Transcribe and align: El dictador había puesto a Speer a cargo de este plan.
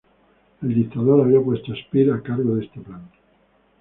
El 0.63 0.73
dictador 0.73 1.21
había 1.21 1.39
puesto 1.41 1.73
a 1.73 1.75
Speer 1.75 2.11
a 2.11 2.23
cargo 2.23 2.55
de 2.55 2.65
este 2.65 2.81
plan. 2.81 3.07